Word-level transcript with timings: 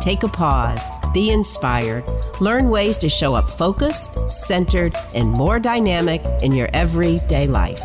Take 0.00 0.22
a 0.22 0.28
pause, 0.28 0.80
be 1.12 1.30
inspired, 1.30 2.04
learn 2.40 2.70
ways 2.70 2.96
to 2.96 3.10
show 3.10 3.34
up 3.34 3.46
focused, 3.58 4.30
centered, 4.30 4.94
and 5.14 5.28
more 5.28 5.60
dynamic 5.60 6.24
in 6.42 6.52
your 6.52 6.70
everyday 6.72 7.46
life. 7.46 7.84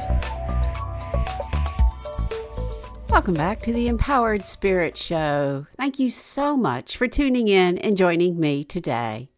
Welcome 3.09 3.33
back 3.33 3.59
to 3.63 3.73
the 3.73 3.89
Empowered 3.89 4.47
Spirit 4.47 4.95
Show. 4.95 5.67
Thank 5.75 5.99
you 5.99 6.09
so 6.09 6.55
much 6.55 6.95
for 6.95 7.09
tuning 7.09 7.49
in 7.49 7.77
and 7.79 7.97
joining 7.97 8.39
me 8.39 8.63
today. 8.63 9.29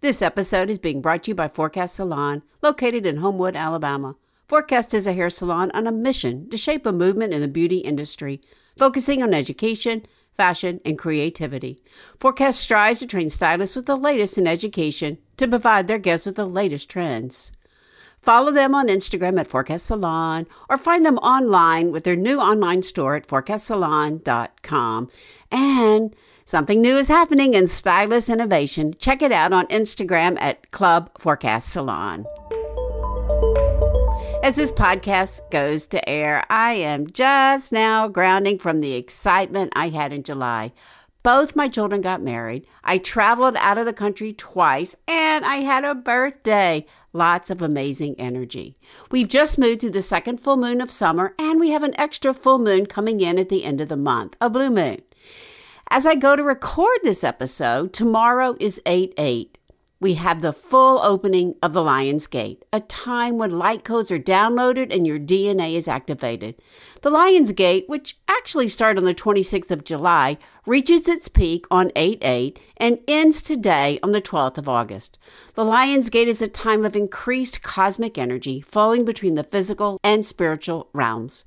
This 0.00 0.20
episode 0.20 0.70
is 0.70 0.78
being 0.78 1.00
brought 1.00 1.22
to 1.22 1.30
you 1.30 1.34
by 1.36 1.46
Forecast 1.46 1.94
Salon, 1.94 2.42
located 2.62 3.06
in 3.06 3.18
Homewood, 3.18 3.54
Alabama. 3.54 4.16
Forecast 4.48 4.92
is 4.92 5.06
a 5.06 5.12
hair 5.12 5.30
salon 5.30 5.70
on 5.72 5.86
a 5.86 5.92
mission 5.92 6.50
to 6.50 6.56
shape 6.56 6.84
a 6.84 6.90
movement 6.90 7.32
in 7.32 7.42
the 7.42 7.48
beauty 7.48 7.78
industry, 7.78 8.40
focusing 8.78 9.22
on 9.22 9.34
education, 9.34 10.06
fashion, 10.34 10.80
and 10.84 10.98
creativity. 10.98 11.82
Forecast 12.18 12.60
strives 12.60 13.00
to 13.00 13.06
train 13.06 13.28
stylists 13.28 13.76
with 13.76 13.86
the 13.86 13.96
latest 13.96 14.38
in 14.38 14.46
education 14.46 15.18
to 15.36 15.48
provide 15.48 15.88
their 15.88 15.98
guests 15.98 16.26
with 16.26 16.36
the 16.36 16.46
latest 16.46 16.88
trends. 16.88 17.52
Follow 18.22 18.50
them 18.50 18.74
on 18.74 18.88
Instagram 18.88 19.38
at 19.38 19.46
Forecast 19.46 19.86
Salon 19.86 20.46
or 20.68 20.76
find 20.76 21.04
them 21.04 21.18
online 21.18 21.92
with 21.92 22.04
their 22.04 22.16
new 22.16 22.38
online 22.38 22.82
store 22.82 23.14
at 23.16 23.26
forecastsalon.com. 23.26 25.10
And 25.50 26.16
something 26.44 26.82
new 26.82 26.96
is 26.98 27.08
happening 27.08 27.54
in 27.54 27.66
stylist 27.66 28.28
innovation. 28.28 28.94
Check 28.98 29.22
it 29.22 29.32
out 29.32 29.52
on 29.52 29.66
Instagram 29.68 30.36
at 30.40 30.70
Club 30.72 31.10
Forecast 31.18 31.70
Salon. 31.70 32.26
As 34.48 34.56
this 34.56 34.72
podcast 34.72 35.50
goes 35.50 35.86
to 35.88 36.08
air, 36.08 36.42
I 36.48 36.72
am 36.72 37.10
just 37.10 37.70
now 37.70 38.08
grounding 38.08 38.58
from 38.58 38.80
the 38.80 38.94
excitement 38.94 39.74
I 39.76 39.90
had 39.90 40.10
in 40.10 40.22
July. 40.22 40.72
Both 41.22 41.54
my 41.54 41.68
children 41.68 42.00
got 42.00 42.22
married. 42.22 42.66
I 42.82 42.96
traveled 42.96 43.56
out 43.58 43.76
of 43.76 43.84
the 43.84 43.92
country 43.92 44.32
twice, 44.32 44.96
and 45.06 45.44
I 45.44 45.56
had 45.56 45.84
a 45.84 45.94
birthday. 45.94 46.86
Lots 47.12 47.50
of 47.50 47.60
amazing 47.60 48.14
energy. 48.18 48.74
We've 49.10 49.28
just 49.28 49.58
moved 49.58 49.82
through 49.82 49.90
the 49.90 50.00
second 50.00 50.38
full 50.38 50.56
moon 50.56 50.80
of 50.80 50.90
summer, 50.90 51.34
and 51.38 51.60
we 51.60 51.68
have 51.72 51.82
an 51.82 52.00
extra 52.00 52.32
full 52.32 52.58
moon 52.58 52.86
coming 52.86 53.20
in 53.20 53.38
at 53.38 53.50
the 53.50 53.64
end 53.64 53.82
of 53.82 53.90
the 53.90 53.98
month, 53.98 54.34
a 54.40 54.48
blue 54.48 54.70
moon. 54.70 55.02
As 55.90 56.06
I 56.06 56.14
go 56.14 56.36
to 56.36 56.42
record 56.42 57.00
this 57.02 57.22
episode, 57.22 57.92
tomorrow 57.92 58.56
is 58.58 58.80
8 58.86 59.12
8 59.18 59.57
we 60.00 60.14
have 60.14 60.42
the 60.42 60.52
full 60.52 61.00
opening 61.00 61.56
of 61.60 61.72
the 61.72 61.82
Lion's 61.82 62.28
Gate, 62.28 62.64
a 62.72 62.78
time 62.78 63.36
when 63.36 63.58
light 63.58 63.82
codes 63.82 64.12
are 64.12 64.18
downloaded 64.18 64.94
and 64.94 65.06
your 65.06 65.18
DNA 65.18 65.74
is 65.74 65.88
activated. 65.88 66.54
The 67.02 67.10
Lion's 67.10 67.50
Gate, 67.50 67.88
which 67.88 68.16
actually 68.28 68.68
started 68.68 69.00
on 69.00 69.04
the 69.04 69.14
26th 69.14 69.72
of 69.72 69.84
July, 69.84 70.38
reaches 70.66 71.08
its 71.08 71.26
peak 71.28 71.66
on 71.70 71.90
8 71.96 72.18
8 72.22 72.60
and 72.76 73.00
ends 73.08 73.42
today 73.42 73.98
on 74.02 74.12
the 74.12 74.22
12th 74.22 74.58
of 74.58 74.68
August. 74.68 75.18
The 75.54 75.64
Lion's 75.64 76.10
Gate 76.10 76.28
is 76.28 76.42
a 76.42 76.48
time 76.48 76.84
of 76.84 76.94
increased 76.94 77.62
cosmic 77.62 78.16
energy 78.18 78.60
flowing 78.60 79.04
between 79.04 79.34
the 79.34 79.44
physical 79.44 79.98
and 80.04 80.24
spiritual 80.24 80.90
realms. 80.92 81.44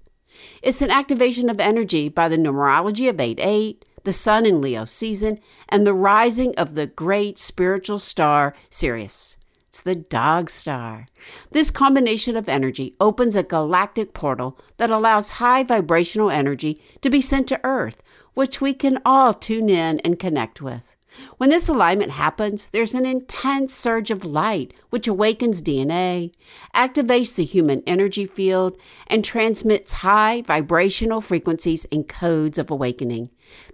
It's 0.62 0.82
an 0.82 0.92
activation 0.92 1.50
of 1.50 1.60
energy 1.60 2.10
by 2.10 2.28
the 2.28 2.38
numerology 2.38 3.10
of 3.10 3.20
8 3.20 3.40
8 3.42 3.86
the 4.04 4.12
sun 4.12 4.46
in 4.46 4.62
Leo 4.62 4.86
season, 4.86 5.40
and 5.70 5.86
the 5.86 5.94
rising 5.94 6.56
of 6.56 6.76
the 6.76 6.88
great 6.88 7.38
spiritual 7.38 8.00
star 8.00 8.56
Sirius. 8.70 9.38
It's 9.70 9.82
the 9.82 9.96
dog 9.96 10.50
star. 10.50 11.08
This 11.52 11.72
combination 11.72 12.36
of 12.36 12.50
energy 12.50 12.96
opens 13.00 13.38
a 13.38 13.44
galactic 13.44 14.14
portal 14.14 14.60
that 14.76 14.92
allows 14.92 15.40
high 15.40 15.64
vibrational 15.64 16.30
energy 16.30 16.82
to 17.02 17.10
be 17.10 17.22
sent 17.22 17.48
to 17.48 17.62
Earth, 17.64 18.04
which 18.34 18.60
we 18.60 18.74
can 18.74 19.00
all 19.06 19.34
tune 19.34 19.70
in 19.70 20.00
and 20.00 20.20
connect 20.20 20.62
with. 20.62 20.98
When 21.38 21.50
this 21.50 21.68
alignment 21.68 22.12
happens, 22.12 22.70
there's 22.70 22.94
an 22.94 23.06
intense 23.06 23.74
surge 23.74 24.12
of 24.12 24.24
light 24.24 24.74
which 24.92 25.08
awakens 25.08 25.62
DNA, 25.62 26.32
activates 26.74 27.36
the 27.36 27.44
human 27.44 27.84
energy 27.86 28.26
field, 28.26 28.78
and 29.08 29.26
transmits 29.26 29.94
high 29.94 30.42
vibrational 30.44 31.20
frequencies 31.20 31.86
and 31.92 32.08
codes 32.08 32.58
of 32.58 32.72
awakening. 32.72 33.30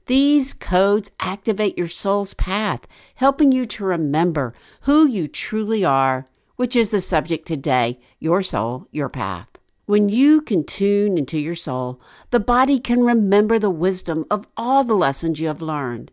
These 0.07 0.53
codes 0.53 1.11
activate 1.19 1.77
your 1.77 1.87
soul's 1.87 2.33
path, 2.33 2.87
helping 3.15 3.51
you 3.51 3.65
to 3.65 3.85
remember 3.85 4.53
who 4.81 5.05
you 5.05 5.27
truly 5.27 5.85
are, 5.85 6.25
which 6.55 6.75
is 6.75 6.91
the 6.91 7.01
subject 7.01 7.45
today 7.45 7.99
your 8.19 8.41
soul, 8.41 8.87
your 8.91 9.09
path. 9.09 9.47
When 9.85 10.09
you 10.09 10.41
can 10.41 10.63
tune 10.63 11.17
into 11.17 11.37
your 11.37 11.55
soul, 11.55 12.01
the 12.31 12.39
body 12.39 12.79
can 12.79 13.03
remember 13.03 13.59
the 13.59 13.69
wisdom 13.69 14.25
of 14.29 14.47
all 14.57 14.83
the 14.83 14.95
lessons 14.95 15.39
you 15.39 15.47
have 15.47 15.61
learned. 15.61 16.11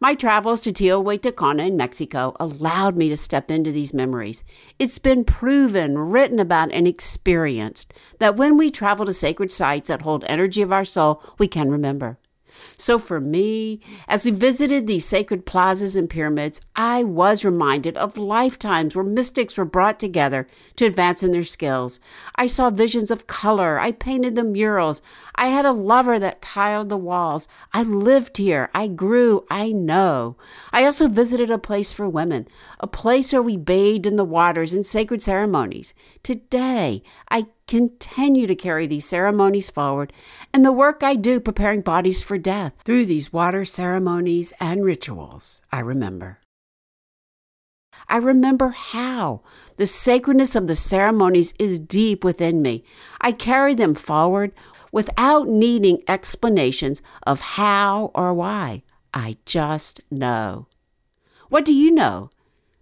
My 0.00 0.14
travels 0.14 0.60
to 0.62 0.72
Teotihuacana 0.72 1.68
in 1.68 1.76
Mexico 1.76 2.34
allowed 2.40 2.96
me 2.96 3.08
to 3.08 3.16
step 3.16 3.50
into 3.50 3.70
these 3.70 3.94
memories. 3.94 4.44
It's 4.78 4.98
been 4.98 5.24
proven, 5.24 5.96
written 5.96 6.40
about, 6.40 6.72
and 6.72 6.88
experienced 6.88 7.94
that 8.18 8.36
when 8.36 8.56
we 8.56 8.70
travel 8.70 9.06
to 9.06 9.12
sacred 9.12 9.50
sites 9.50 9.88
that 9.88 10.02
hold 10.02 10.24
energy 10.26 10.62
of 10.62 10.72
our 10.72 10.84
soul, 10.84 11.22
we 11.38 11.46
can 11.46 11.70
remember. 11.70 12.18
So 12.76 12.98
for 12.98 13.20
me, 13.20 13.80
as 14.08 14.24
we 14.24 14.30
visited 14.30 14.86
these 14.86 15.04
sacred 15.04 15.46
plazas 15.46 15.96
and 15.96 16.10
pyramids, 16.10 16.60
I 16.76 17.04
was 17.04 17.44
reminded 17.44 17.96
of 17.96 18.18
lifetimes 18.18 18.94
where 18.94 19.04
mystics 19.04 19.56
were 19.56 19.64
brought 19.64 19.98
together 19.98 20.46
to 20.76 20.86
advance 20.86 21.22
in 21.22 21.32
their 21.32 21.44
skills. 21.44 22.00
I 22.36 22.46
saw 22.46 22.70
visions 22.70 23.10
of 23.10 23.26
color. 23.26 23.78
I 23.78 23.92
painted 23.92 24.34
the 24.34 24.44
murals. 24.44 25.02
I 25.34 25.48
had 25.48 25.64
a 25.64 25.72
lover 25.72 26.18
that 26.18 26.42
tiled 26.42 26.88
the 26.88 26.96
walls. 26.96 27.48
I 27.72 27.82
lived 27.82 28.36
here. 28.36 28.70
I 28.74 28.88
grew. 28.88 29.44
I 29.50 29.72
know. 29.72 30.36
I 30.72 30.84
also 30.84 31.08
visited 31.08 31.50
a 31.50 31.58
place 31.58 31.92
for 31.92 32.08
women, 32.08 32.46
a 32.80 32.86
place 32.86 33.32
where 33.32 33.42
we 33.42 33.56
bathed 33.56 34.06
in 34.06 34.16
the 34.16 34.24
waters 34.24 34.74
in 34.74 34.84
sacred 34.84 35.22
ceremonies. 35.22 35.94
Today, 36.22 37.02
I 37.30 37.46
continue 37.66 38.46
to 38.46 38.54
carry 38.54 38.86
these 38.86 39.04
ceremonies 39.04 39.70
forward 39.70 40.12
and 40.52 40.64
the 40.64 40.72
work 40.72 41.02
I 41.02 41.14
do 41.14 41.40
preparing 41.40 41.80
bodies 41.80 42.22
for 42.22 42.38
death 42.38 42.74
through 42.84 43.06
these 43.06 43.32
water 43.32 43.64
ceremonies 43.64 44.52
and 44.60 44.84
rituals. 44.84 45.62
I 45.72 45.80
remember. 45.80 46.40
I 48.08 48.18
remember 48.18 48.68
how 48.68 49.42
the 49.76 49.86
sacredness 49.86 50.54
of 50.54 50.66
the 50.66 50.74
ceremonies 50.74 51.54
is 51.58 51.78
deep 51.78 52.22
within 52.22 52.60
me. 52.60 52.84
I 53.20 53.32
carry 53.32 53.74
them 53.74 53.94
forward 53.94 54.52
without 54.92 55.48
needing 55.48 56.02
explanations 56.06 57.02
of 57.26 57.40
how 57.40 58.10
or 58.14 58.34
why. 58.34 58.82
I 59.12 59.36
just 59.46 60.00
know. 60.10 60.66
What 61.48 61.64
do 61.64 61.74
you 61.74 61.90
know? 61.90 62.30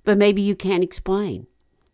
But 0.05 0.19
maybe 0.19 0.43
you 0.43 0.57
can't 0.57 0.83
explain. 0.83 1.47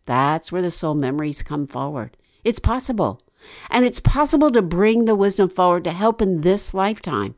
That's 0.05 0.51
where 0.51 0.61
the 0.61 0.71
soul 0.71 0.95
memories 0.95 1.43
come 1.43 1.67
forward. 1.67 2.17
It's 2.43 2.59
possible. 2.59 3.21
And 3.69 3.85
it's 3.85 3.99
possible 3.99 4.51
to 4.51 4.61
bring 4.61 5.05
the 5.05 5.15
wisdom 5.15 5.49
forward 5.49 5.83
to 5.85 5.91
help 5.91 6.21
in 6.21 6.41
this 6.41 6.73
lifetime, 6.73 7.35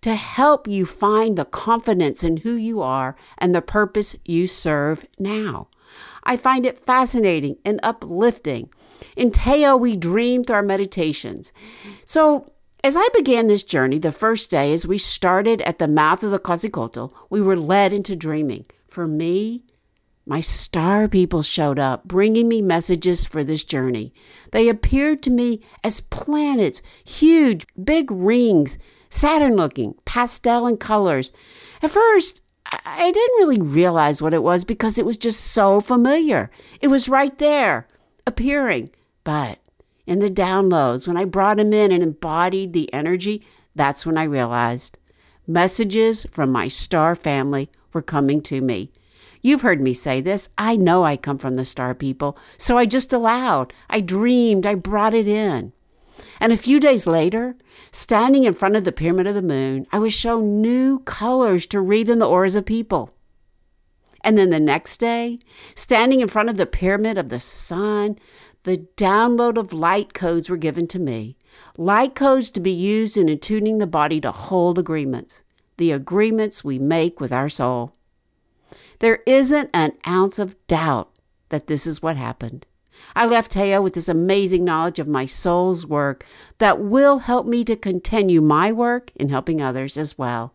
to 0.00 0.14
help 0.14 0.66
you 0.66 0.84
find 0.84 1.36
the 1.36 1.44
confidence 1.44 2.24
in 2.24 2.38
who 2.38 2.54
you 2.54 2.82
are 2.82 3.16
and 3.38 3.54
the 3.54 3.62
purpose 3.62 4.16
you 4.24 4.46
serve 4.46 5.06
now. 5.18 5.68
I 6.24 6.36
find 6.36 6.66
it 6.66 6.78
fascinating 6.78 7.56
and 7.64 7.78
uplifting. 7.82 8.70
In 9.16 9.30
Teo, 9.30 9.76
we 9.76 9.96
dream 9.96 10.42
through 10.42 10.56
our 10.56 10.62
meditations. 10.62 11.52
So, 12.04 12.50
as 12.82 12.96
I 12.96 13.08
began 13.14 13.46
this 13.46 13.62
journey 13.62 13.98
the 13.98 14.12
first 14.12 14.50
day, 14.50 14.72
as 14.72 14.86
we 14.86 14.98
started 14.98 15.62
at 15.62 15.78
the 15.78 15.88
mouth 15.88 16.22
of 16.22 16.30
the 16.30 16.38
Quetzalcoatl, 16.38 17.14
we 17.30 17.40
were 17.40 17.56
led 17.56 17.92
into 17.92 18.14
dreaming. 18.14 18.66
For 18.88 19.06
me, 19.06 19.62
my 20.26 20.40
star 20.40 21.06
people 21.06 21.42
showed 21.42 21.78
up, 21.78 22.04
bringing 22.04 22.48
me 22.48 22.62
messages 22.62 23.26
for 23.26 23.44
this 23.44 23.62
journey. 23.62 24.12
They 24.52 24.68
appeared 24.68 25.22
to 25.22 25.30
me 25.30 25.60
as 25.82 26.00
planets, 26.00 26.80
huge, 27.04 27.66
big 27.82 28.10
rings, 28.10 28.78
Saturn 29.10 29.54
looking, 29.54 29.94
pastel 30.04 30.66
in 30.66 30.76
colors. 30.76 31.30
At 31.82 31.90
first, 31.90 32.42
I 32.66 33.12
didn't 33.12 33.38
really 33.38 33.60
realize 33.60 34.20
what 34.20 34.34
it 34.34 34.42
was 34.42 34.64
because 34.64 34.98
it 34.98 35.06
was 35.06 35.16
just 35.16 35.40
so 35.40 35.80
familiar. 35.80 36.50
It 36.80 36.88
was 36.88 37.08
right 37.08 37.36
there, 37.38 37.86
appearing. 38.26 38.90
But 39.22 39.60
in 40.06 40.18
the 40.18 40.28
downloads, 40.28 41.06
when 41.06 41.16
I 41.16 41.26
brought 41.26 41.60
him 41.60 41.72
in 41.72 41.92
and 41.92 42.02
embodied 42.02 42.72
the 42.72 42.92
energy, 42.92 43.46
that's 43.74 44.04
when 44.04 44.18
I 44.18 44.24
realized 44.24 44.98
messages 45.46 46.26
from 46.32 46.50
my 46.50 46.68
star 46.68 47.14
family 47.14 47.70
were 47.92 48.02
coming 48.02 48.40
to 48.42 48.60
me. 48.60 48.90
You've 49.44 49.60
heard 49.60 49.82
me 49.82 49.92
say 49.92 50.22
this. 50.22 50.48
I 50.56 50.74
know 50.74 51.04
I 51.04 51.18
come 51.18 51.36
from 51.36 51.56
the 51.56 51.66
star 51.66 51.94
people, 51.94 52.38
so 52.56 52.78
I 52.78 52.86
just 52.86 53.12
allowed. 53.12 53.74
I 53.90 54.00
dreamed, 54.00 54.64
I 54.64 54.74
brought 54.74 55.12
it 55.12 55.28
in. 55.28 55.74
And 56.40 56.50
a 56.50 56.56
few 56.56 56.80
days 56.80 57.06
later, 57.06 57.54
standing 57.92 58.44
in 58.44 58.54
front 58.54 58.74
of 58.74 58.84
the 58.84 58.90
Pyramid 58.90 59.26
of 59.26 59.34
the 59.34 59.42
Moon, 59.42 59.86
I 59.92 59.98
was 59.98 60.14
shown 60.14 60.62
new 60.62 61.00
colors 61.00 61.66
to 61.66 61.82
read 61.82 62.08
in 62.08 62.20
the 62.20 62.26
auras 62.26 62.54
of 62.54 62.64
people. 62.64 63.12
And 64.22 64.38
then 64.38 64.48
the 64.48 64.58
next 64.58 64.96
day, 64.96 65.40
standing 65.74 66.22
in 66.22 66.28
front 66.28 66.48
of 66.48 66.56
the 66.56 66.64
Pyramid 66.64 67.18
of 67.18 67.28
the 67.28 67.38
Sun, 67.38 68.18
the 68.62 68.78
download 68.96 69.58
of 69.58 69.74
light 69.74 70.14
codes 70.14 70.48
were 70.48 70.56
given 70.56 70.86
to 70.86 70.98
me. 70.98 71.36
Light 71.76 72.14
codes 72.14 72.48
to 72.52 72.60
be 72.60 72.72
used 72.72 73.18
in 73.18 73.28
attuning 73.28 73.76
the 73.76 73.86
body 73.86 74.22
to 74.22 74.32
hold 74.32 74.78
agreements, 74.78 75.44
the 75.76 75.92
agreements 75.92 76.64
we 76.64 76.78
make 76.78 77.20
with 77.20 77.30
our 77.30 77.50
soul. 77.50 77.92
There 79.04 79.20
isn't 79.26 79.68
an 79.74 79.92
ounce 80.06 80.38
of 80.38 80.56
doubt 80.66 81.10
that 81.50 81.66
this 81.66 81.86
is 81.86 82.00
what 82.00 82.16
happened. 82.16 82.66
I 83.14 83.26
left 83.26 83.50
Teo 83.50 83.82
with 83.82 83.92
this 83.92 84.08
amazing 84.08 84.64
knowledge 84.64 84.98
of 84.98 85.06
my 85.06 85.26
soul's 85.26 85.86
work 85.86 86.24
that 86.56 86.80
will 86.80 87.18
help 87.18 87.46
me 87.46 87.64
to 87.64 87.76
continue 87.76 88.40
my 88.40 88.72
work 88.72 89.10
in 89.14 89.28
helping 89.28 89.60
others 89.60 89.98
as 89.98 90.16
well. 90.16 90.54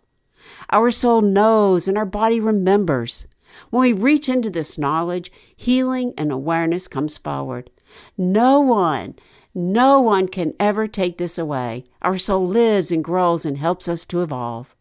Our 0.72 0.90
soul 0.90 1.22
knows 1.22 1.88
and 1.88 1.96
our 1.96 2.07
body 2.07 2.40
remembers. 2.40 3.28
When 3.69 3.81
we 3.81 3.94
reach 3.94 4.28
into 4.28 4.50
this 4.50 4.80
knowledge, 4.80 5.31
healing 5.56 6.16
and 6.18 6.31
awareness 6.31 6.88
comes 6.88 7.19
forward. 7.19 7.69
No 8.18 8.60
one, 8.60 9.13
no 9.54 10.02
one 10.02 10.28
can 10.28 10.56
ever 10.60 10.88
take 10.88 11.19
this 11.19 11.38
away. 11.38 11.84
Our 12.02 12.18
soul 12.18 12.48
lives 12.48 12.92
and 12.92 13.04
grows 13.04 13.45
and 13.45 13.60
helps 13.60 13.88
us 13.88 14.07
to 14.07 14.24
evolve. 14.24 14.75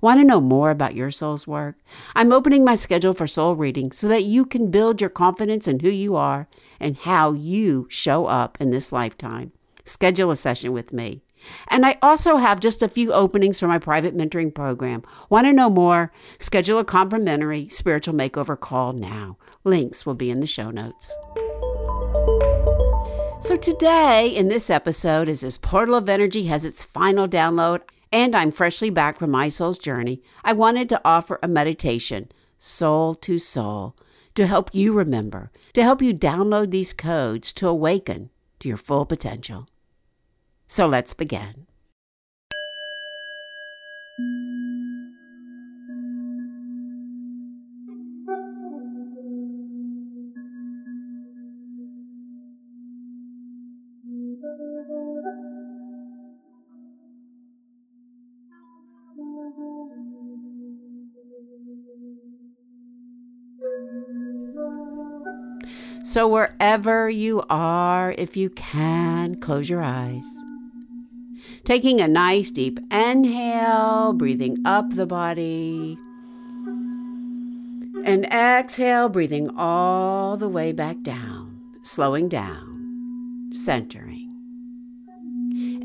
Want 0.00 0.20
to 0.20 0.26
know 0.26 0.40
more 0.40 0.70
about 0.70 0.94
your 0.94 1.10
soul's 1.10 1.46
work? 1.46 1.76
I'm 2.14 2.32
opening 2.32 2.64
my 2.64 2.74
schedule 2.74 3.12
for 3.12 3.26
soul 3.26 3.56
reading 3.56 3.90
so 3.92 4.08
that 4.08 4.24
you 4.24 4.44
can 4.44 4.70
build 4.70 5.00
your 5.00 5.10
confidence 5.10 5.66
in 5.66 5.80
who 5.80 5.88
you 5.88 6.14
are 6.16 6.48
and 6.78 6.96
how 6.96 7.32
you 7.32 7.86
show 7.90 8.26
up 8.26 8.58
in 8.60 8.70
this 8.70 8.92
lifetime. 8.92 9.52
Schedule 9.84 10.30
a 10.30 10.36
session 10.36 10.72
with 10.72 10.92
me. 10.92 11.22
And 11.68 11.86
I 11.86 11.98
also 12.02 12.36
have 12.36 12.60
just 12.60 12.82
a 12.82 12.88
few 12.88 13.12
openings 13.12 13.58
for 13.58 13.68
my 13.68 13.78
private 13.78 14.16
mentoring 14.16 14.54
program. 14.54 15.02
Want 15.30 15.46
to 15.46 15.52
know 15.52 15.70
more? 15.70 16.12
Schedule 16.38 16.78
a 16.78 16.84
complimentary 16.84 17.68
spiritual 17.68 18.14
makeover 18.14 18.58
call 18.58 18.92
now. 18.92 19.36
Links 19.64 20.04
will 20.04 20.14
be 20.14 20.30
in 20.30 20.40
the 20.40 20.46
show 20.46 20.70
notes. 20.70 21.16
So, 23.40 23.54
today 23.54 24.28
in 24.34 24.48
this 24.48 24.68
episode, 24.68 25.28
as 25.28 25.42
this 25.42 25.58
portal 25.58 25.94
of 25.94 26.08
energy 26.08 26.46
has 26.46 26.64
its 26.64 26.84
final 26.84 27.28
download, 27.28 27.82
and 28.12 28.34
I'm 28.34 28.50
freshly 28.50 28.90
back 28.90 29.16
from 29.16 29.30
my 29.30 29.48
soul's 29.48 29.78
journey, 29.78 30.22
I 30.44 30.52
wanted 30.52 30.88
to 30.88 31.00
offer 31.04 31.38
a 31.42 31.48
meditation, 31.48 32.32
soul 32.56 33.14
to 33.16 33.38
soul, 33.38 33.96
to 34.34 34.46
help 34.46 34.74
you 34.74 34.92
remember, 34.92 35.50
to 35.74 35.82
help 35.82 36.02
you 36.02 36.14
download 36.14 36.70
these 36.70 36.92
codes 36.92 37.52
to 37.54 37.68
awaken 37.68 38.30
to 38.60 38.68
your 38.68 38.76
full 38.76 39.06
potential. 39.06 39.68
So 40.66 40.86
let's 40.86 41.14
begin. 41.14 41.67
So, 66.08 66.26
wherever 66.26 67.10
you 67.10 67.42
are, 67.50 68.14
if 68.16 68.34
you 68.34 68.48
can, 68.48 69.36
close 69.36 69.68
your 69.68 69.82
eyes. 69.82 70.24
Taking 71.64 72.00
a 72.00 72.08
nice 72.08 72.50
deep 72.50 72.80
inhale, 72.90 74.14
breathing 74.14 74.56
up 74.64 74.88
the 74.94 75.04
body. 75.04 75.98
And 78.06 78.24
exhale, 78.32 79.10
breathing 79.10 79.50
all 79.54 80.38
the 80.38 80.48
way 80.48 80.72
back 80.72 81.02
down, 81.02 81.60
slowing 81.82 82.30
down, 82.30 83.50
centering. 83.52 84.34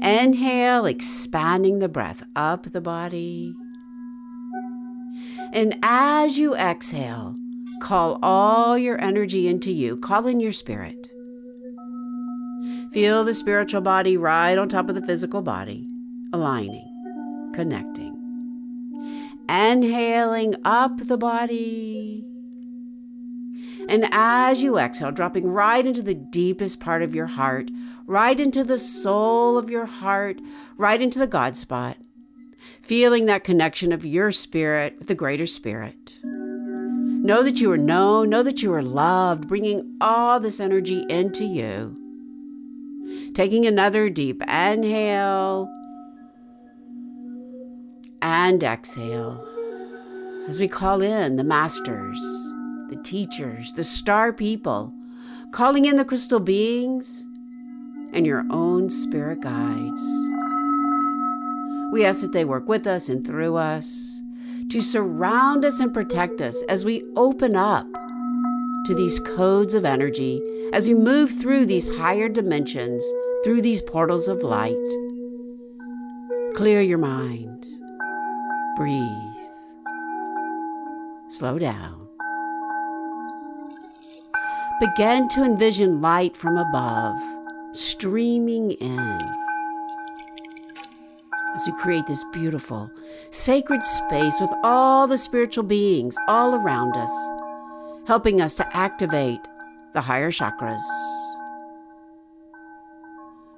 Inhale, 0.01 0.85
expanding 0.85 1.79
the 1.79 1.89
breath 1.89 2.23
up 2.33 2.63
the 2.63 2.79
body. 2.79 3.53
And 5.51 5.77
as 5.83 6.39
you 6.39 6.55
exhale, 6.55 7.35
Call 7.81 8.19
all 8.21 8.77
your 8.77 8.99
energy 9.01 9.47
into 9.47 9.71
you. 9.71 9.97
Call 9.97 10.27
in 10.27 10.39
your 10.39 10.51
spirit. 10.51 11.09
Feel 12.91 13.23
the 13.23 13.33
spiritual 13.33 13.81
body 13.81 14.17
right 14.17 14.57
on 14.57 14.69
top 14.69 14.87
of 14.87 14.95
the 14.95 15.05
physical 15.05 15.41
body, 15.41 15.89
aligning, 16.31 17.51
connecting. 17.53 18.11
Inhaling 19.49 20.55
up 20.63 20.97
the 20.97 21.17
body. 21.17 22.23
And 23.89 24.07
as 24.11 24.63
you 24.63 24.77
exhale, 24.77 25.11
dropping 25.11 25.47
right 25.47 25.85
into 25.85 26.01
the 26.01 26.15
deepest 26.15 26.79
part 26.79 27.01
of 27.01 27.13
your 27.13 27.27
heart, 27.27 27.69
right 28.05 28.39
into 28.39 28.63
the 28.63 28.79
soul 28.79 29.57
of 29.57 29.69
your 29.69 29.85
heart, 29.85 30.39
right 30.77 31.01
into 31.01 31.19
the 31.19 31.27
God 31.27 31.55
spot, 31.55 31.97
feeling 32.81 33.25
that 33.25 33.43
connection 33.43 33.91
of 33.91 34.05
your 34.05 34.31
spirit 34.31 34.95
with 34.99 35.07
the 35.07 35.15
greater 35.15 35.45
spirit. 35.45 36.19
Know 37.23 37.41
that 37.41 37.61
you 37.61 37.71
are 37.71 37.77
known, 37.77 38.31
know 38.31 38.43
that 38.43 38.61
you 38.61 38.73
are 38.73 38.83
loved, 38.83 39.47
bringing 39.47 39.95
all 40.01 40.41
this 40.41 40.59
energy 40.59 41.05
into 41.07 41.45
you. 41.45 41.95
Taking 43.33 43.65
another 43.65 44.09
deep 44.09 44.41
inhale 44.41 45.73
and 48.21 48.61
exhale 48.61 49.41
as 50.49 50.59
we 50.59 50.67
call 50.67 51.01
in 51.01 51.37
the 51.37 51.45
masters, 51.45 52.19
the 52.89 52.99
teachers, 53.05 53.71
the 53.71 53.83
star 53.83 54.33
people, 54.33 54.93
calling 55.51 55.85
in 55.85 55.95
the 55.95 56.03
crystal 56.03 56.41
beings 56.41 57.25
and 58.11 58.25
your 58.25 58.45
own 58.49 58.89
spirit 58.89 59.39
guides. 59.39 60.03
We 61.89 62.03
ask 62.03 62.19
that 62.19 62.33
they 62.33 62.43
work 62.43 62.67
with 62.67 62.85
us 62.85 63.07
and 63.07 63.25
through 63.25 63.55
us 63.55 64.22
to 64.69 64.81
surround 64.81 65.65
us 65.65 65.79
and 65.79 65.93
protect 65.93 66.41
us 66.41 66.63
as 66.63 66.83
we 66.83 67.03
open 67.15 67.55
up 67.55 67.87
to 68.85 68.95
these 68.95 69.19
codes 69.19 69.73
of 69.73 69.85
energy, 69.85 70.41
as 70.73 70.87
we 70.87 70.93
move 70.93 71.31
through 71.31 71.65
these 71.65 71.93
higher 71.95 72.27
dimensions, 72.27 73.03
through 73.43 73.61
these 73.61 73.81
portals 73.81 74.27
of 74.27 74.43
light. 74.43 74.75
Clear 76.55 76.81
your 76.81 76.97
mind. 76.97 77.65
Breathe. 78.75 79.07
Slow 81.27 81.57
down. 81.57 82.07
Begin 84.79 85.27
to 85.29 85.43
envision 85.43 86.01
light 86.01 86.35
from 86.35 86.57
above 86.57 87.19
streaming 87.73 88.71
in 88.71 89.42
as 91.53 91.67
we 91.67 91.73
create 91.73 92.07
this 92.07 92.23
beautiful, 92.31 92.89
sacred 93.29 93.83
space 93.83 94.35
with 94.39 94.51
all 94.63 95.07
the 95.07 95.17
spiritual 95.17 95.63
beings 95.63 96.17
all 96.27 96.55
around 96.55 96.95
us, 96.97 97.11
helping 98.07 98.41
us 98.41 98.55
to 98.55 98.77
activate 98.77 99.39
the 99.93 100.01
higher 100.01 100.31
chakras. 100.31 100.81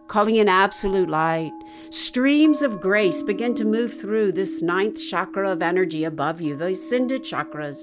Calling 0.07 0.35
in 0.35 0.47
absolute 0.47 1.09
light, 1.09 1.51
streams 1.89 2.61
of 2.61 2.79
grace 2.79 3.23
begin 3.23 3.55
to 3.55 3.65
move 3.65 3.93
through 3.93 4.31
this 4.31 4.61
ninth 4.61 4.99
chakra 5.09 5.49
of 5.49 5.61
energy 5.61 6.03
above 6.03 6.39
you, 6.39 6.55
the 6.55 6.67
ascended 6.67 7.23
chakras, 7.23 7.81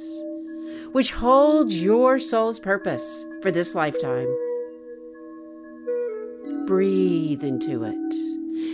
which 0.93 1.11
holds 1.11 1.83
your 1.83 2.19
soul's 2.19 2.61
purpose 2.61 3.27
for 3.43 3.51
this 3.51 3.75
lifetime. 3.75 4.29
Breathe 6.67 7.43
into 7.43 7.85
it. 7.85 8.32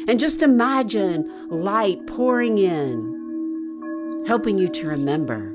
And 0.09 0.19
just 0.19 0.43
imagine 0.43 1.31
light 1.51 2.07
pouring 2.07 2.57
in, 2.57 4.25
helping 4.27 4.57
you 4.57 4.67
to 4.69 4.89
remember, 4.89 5.55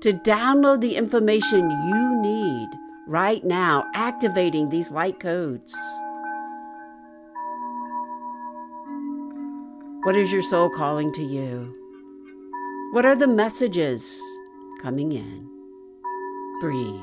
to 0.00 0.12
download 0.12 0.80
the 0.80 0.96
information 0.96 1.70
you 1.70 2.22
need 2.22 2.68
right 3.06 3.44
now, 3.44 3.84
activating 3.94 4.70
these 4.70 4.90
light 4.90 5.20
codes. 5.20 5.76
What 10.04 10.16
is 10.16 10.32
your 10.32 10.42
soul 10.42 10.70
calling 10.70 11.12
to 11.12 11.22
you? 11.22 11.74
What 12.92 13.04
are 13.04 13.16
the 13.16 13.26
messages 13.26 14.18
coming 14.80 15.12
in? 15.12 15.46
Breathe. 16.62 17.02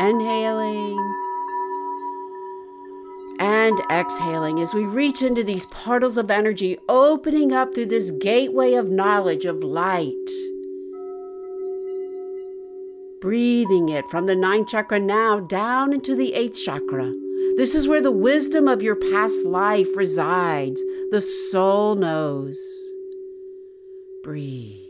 Inhaling 0.00 1.27
and 3.38 3.78
exhaling 3.90 4.60
as 4.60 4.74
we 4.74 4.84
reach 4.84 5.22
into 5.22 5.44
these 5.44 5.66
portals 5.66 6.18
of 6.18 6.30
energy, 6.30 6.78
opening 6.88 7.52
up 7.52 7.74
through 7.74 7.86
this 7.86 8.10
gateway 8.10 8.74
of 8.74 8.90
knowledge 8.90 9.44
of 9.44 9.62
light. 9.62 10.14
breathing 13.20 13.88
it 13.88 14.06
from 14.08 14.26
the 14.26 14.36
ninth 14.36 14.68
chakra 14.68 14.98
now 14.98 15.40
down 15.40 15.92
into 15.92 16.14
the 16.14 16.34
eighth 16.34 16.62
chakra. 16.64 17.12
This 17.56 17.74
is 17.74 17.88
where 17.88 18.00
the 18.00 18.12
wisdom 18.12 18.68
of 18.68 18.82
your 18.82 18.96
past 18.96 19.44
life 19.44 19.96
resides. 19.96 20.82
The 21.10 21.20
soul 21.20 21.94
knows. 21.94 22.58
Breathe. 24.22 24.84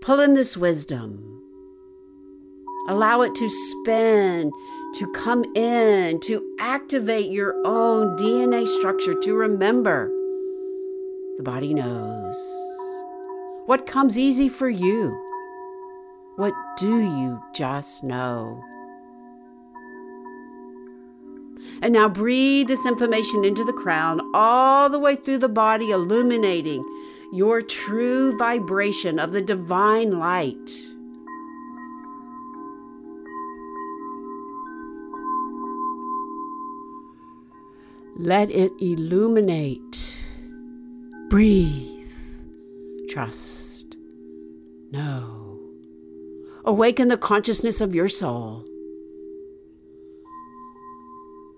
Pull 0.00 0.20
in 0.20 0.34
this 0.34 0.56
wisdom. 0.56 1.42
Allow 2.88 3.22
it 3.22 3.34
to 3.34 3.48
spin, 3.48 4.50
to 4.94 5.06
come 5.12 5.44
in, 5.54 6.20
to 6.20 6.42
activate 6.58 7.30
your 7.30 7.54
own 7.66 8.16
DNA 8.16 8.66
structure, 8.66 9.14
to 9.14 9.34
remember. 9.34 10.08
The 11.36 11.42
body 11.42 11.74
knows. 11.74 12.36
What 13.66 13.86
comes 13.86 14.18
easy 14.18 14.48
for 14.48 14.68
you? 14.68 15.16
What 16.36 16.54
do 16.78 17.00
you 17.00 17.40
just 17.54 18.02
know? 18.02 18.62
And 21.82 21.92
now 21.92 22.08
breathe 22.08 22.68
this 22.68 22.86
information 22.86 23.44
into 23.44 23.64
the 23.64 23.72
crown, 23.72 24.20
all 24.34 24.90
the 24.90 24.98
way 24.98 25.16
through 25.16 25.38
the 25.38 25.48
body, 25.48 25.90
illuminating 25.90 26.84
your 27.32 27.60
true 27.60 28.36
vibration 28.36 29.18
of 29.18 29.32
the 29.32 29.42
divine 29.42 30.10
light. 30.10 30.70
Let 38.22 38.50
it 38.50 38.70
illuminate. 38.82 40.18
Breathe. 41.30 42.06
Trust. 43.08 43.96
Know. 44.90 45.58
Awaken 46.66 47.08
the 47.08 47.16
consciousness 47.16 47.80
of 47.80 47.94
your 47.94 48.10
soul. 48.10 48.66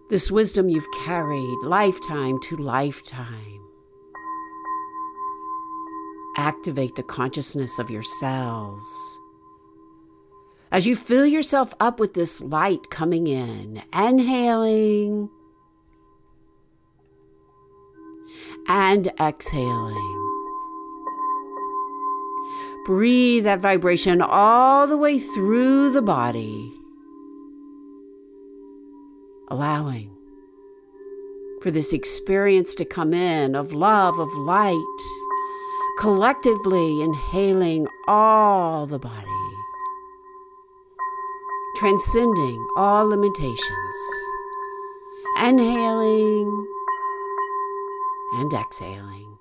This 0.08 0.30
wisdom 0.30 0.68
you've 0.68 0.86
carried 1.04 1.58
lifetime 1.64 2.38
to 2.42 2.56
lifetime. 2.56 3.60
Activate 6.36 6.94
the 6.94 7.02
consciousness 7.02 7.80
of 7.80 7.90
your 7.90 8.04
cells. 8.04 9.18
As 10.70 10.86
you 10.86 10.94
fill 10.94 11.26
yourself 11.26 11.74
up 11.80 11.98
with 11.98 12.14
this 12.14 12.40
light 12.40 12.88
coming 12.88 13.26
in, 13.26 13.82
inhaling 13.92 15.28
and 18.68 19.10
exhaling. 19.20 20.18
Breathe 22.84 23.44
that 23.44 23.60
vibration 23.60 24.20
all 24.20 24.86
the 24.86 24.96
way 24.96 25.18
through 25.18 25.92
the 25.92 26.02
body, 26.02 26.72
allowing 29.48 30.10
for 31.60 31.70
this 31.70 31.92
experience 31.92 32.74
to 32.74 32.84
come 32.84 33.14
in 33.14 33.54
of 33.54 33.72
love, 33.72 34.18
of 34.18 34.32
light, 34.34 34.96
collectively 36.00 37.02
inhaling 37.02 37.86
all 38.08 38.86
the 38.86 38.98
body, 38.98 39.28
transcending 41.76 42.66
all 42.76 43.06
limitations, 43.06 43.96
inhaling 45.40 46.66
and 48.32 48.52
exhaling. 48.54 49.38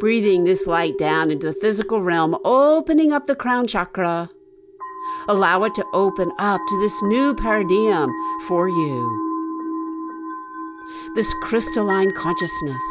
Breathing 0.00 0.44
this 0.44 0.66
light 0.66 0.96
down 0.96 1.30
into 1.30 1.48
the 1.48 1.52
physical 1.60 2.00
realm, 2.00 2.36
opening 2.44 3.12
up 3.12 3.26
the 3.26 3.34
crown 3.34 3.66
chakra. 3.66 4.30
Allow 5.28 5.64
it 5.64 5.74
to 5.74 5.84
open 5.92 6.30
up 6.38 6.60
to 6.66 6.80
this 6.80 7.02
new 7.02 7.34
paradigm 7.34 8.08
for 8.46 8.68
you. 8.68 9.24
This 11.14 11.32
crystalline 11.42 12.12
consciousness, 12.14 12.82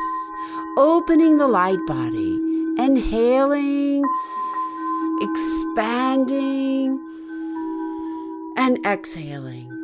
opening 0.77 1.37
the 1.37 1.47
light 1.47 1.79
body, 1.87 2.35
inhaling, 2.77 4.03
expanding, 5.21 6.99
and 8.57 8.85
exhaling 8.85 9.76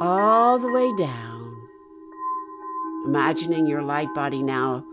all 0.00 0.58
the 0.58 0.70
way 0.70 0.92
down. 0.96 1.56
Imagining 3.06 3.66
your 3.66 3.82
light 3.82 4.12
body 4.14 4.42
now 4.42 4.84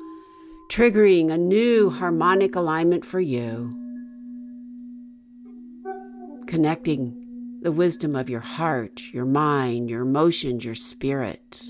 triggering 0.69 1.31
a 1.31 1.37
new 1.37 1.89
harmonic 1.89 2.55
alignment 2.55 3.05
for 3.05 3.19
you. 3.19 3.79
Connecting 6.47 7.59
the 7.61 7.71
wisdom 7.71 8.15
of 8.15 8.29
your 8.29 8.41
heart, 8.41 9.13
your 9.13 9.25
mind, 9.25 9.89
your 9.89 10.01
emotions, 10.01 10.63
your 10.63 10.75
spirit. 10.75 11.63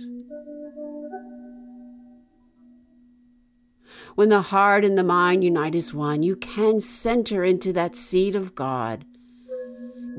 When 4.15 4.29
the 4.29 4.41
heart 4.41 4.85
and 4.85 4.97
the 4.97 5.03
mind 5.03 5.43
unite 5.43 5.75
as 5.75 5.93
one, 5.93 6.21
you 6.21 6.35
can 6.35 6.79
center 6.79 7.43
into 7.43 7.73
that 7.73 7.95
seed 7.95 8.35
of 8.35 8.53
God, 8.53 9.05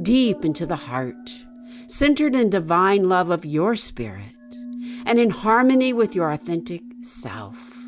deep 0.03 0.45
into 0.45 0.67
the 0.67 0.77
heart 0.77 1.44
centered 1.87 2.35
in 2.35 2.51
divine 2.51 3.09
love 3.09 3.31
of 3.31 3.45
your 3.45 3.77
spirit 3.77 4.35
and 5.07 5.19
in 5.19 5.31
harmony 5.31 5.93
with 5.93 6.15
your 6.15 6.31
authentic 6.31 6.83
self. 7.01 7.87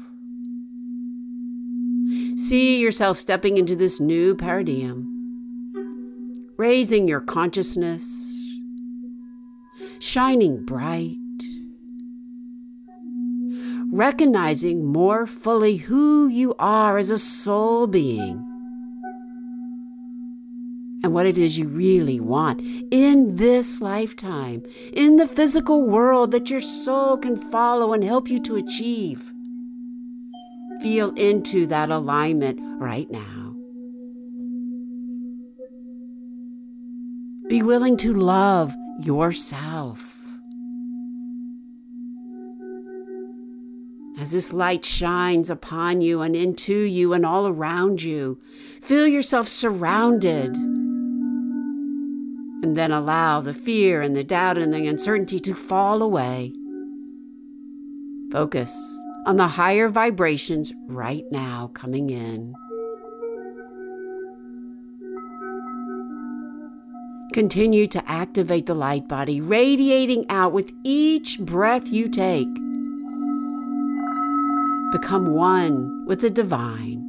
See 2.36 2.80
yourself 2.80 3.16
stepping 3.16 3.56
into 3.56 3.74
this 3.74 4.00
new 4.00 4.34
paradigm, 4.34 5.08
raising 6.56 7.08
your 7.08 7.20
consciousness, 7.20 8.60
shining 9.98 10.64
bright, 10.64 11.16
recognizing 13.90 14.84
more 14.84 15.26
fully 15.26 15.76
who 15.76 16.28
you 16.28 16.54
are 16.58 16.98
as 16.98 17.10
a 17.10 17.18
soul 17.18 17.86
being 17.86 18.55
and 21.06 21.14
what 21.14 21.24
it 21.24 21.38
is 21.38 21.56
you 21.56 21.68
really 21.68 22.18
want 22.18 22.60
in 22.90 23.36
this 23.36 23.80
lifetime, 23.80 24.60
in 24.92 25.14
the 25.14 25.28
physical 25.28 25.86
world 25.86 26.32
that 26.32 26.50
your 26.50 26.60
soul 26.60 27.16
can 27.16 27.36
follow 27.36 27.92
and 27.92 28.02
help 28.02 28.28
you 28.28 28.40
to 28.40 28.56
achieve. 28.56 29.32
Feel 30.80 31.12
into 31.12 31.64
that 31.68 31.90
alignment 31.90 32.58
right 32.80 33.08
now. 33.08 33.54
Be 37.48 37.62
willing 37.62 37.96
to 37.98 38.12
love 38.12 38.74
yourself. 38.98 40.40
As 44.18 44.32
this 44.32 44.52
light 44.52 44.84
shines 44.84 45.50
upon 45.50 46.00
you 46.00 46.22
and 46.22 46.34
into 46.34 46.74
you 46.74 47.12
and 47.12 47.24
all 47.24 47.46
around 47.46 48.02
you, 48.02 48.40
feel 48.80 49.06
yourself 49.06 49.46
surrounded 49.46 50.58
and 52.66 52.76
then 52.76 52.90
allow 52.90 53.40
the 53.40 53.54
fear 53.54 54.02
and 54.02 54.16
the 54.16 54.24
doubt 54.24 54.58
and 54.58 54.74
the 54.74 54.88
uncertainty 54.88 55.38
to 55.38 55.54
fall 55.54 56.02
away. 56.02 56.52
Focus 58.32 58.76
on 59.24 59.36
the 59.36 59.46
higher 59.46 59.88
vibrations 59.88 60.72
right 60.88 61.22
now 61.30 61.70
coming 61.74 62.10
in. 62.10 62.52
Continue 67.32 67.86
to 67.86 68.10
activate 68.10 68.66
the 68.66 68.74
light 68.74 69.06
body, 69.06 69.40
radiating 69.40 70.26
out 70.28 70.52
with 70.52 70.72
each 70.82 71.38
breath 71.38 71.92
you 71.92 72.08
take. 72.08 72.52
Become 74.90 75.34
one 75.34 76.04
with 76.04 76.20
the 76.20 76.30
divine. 76.30 77.05